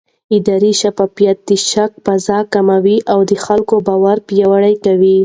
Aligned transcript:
اداري 0.37 0.71
شفافیت 0.81 1.37
د 1.47 1.49
شک 1.69 1.91
فضا 2.05 2.39
کموي 2.53 2.97
او 3.11 3.19
د 3.29 3.31
خلکو 3.45 3.75
باور 3.87 4.17
پیاوړی 4.27 4.75
کوي 4.85 5.17